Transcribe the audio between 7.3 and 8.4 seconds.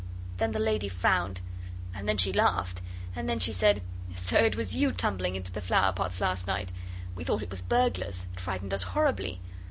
it was burglars. It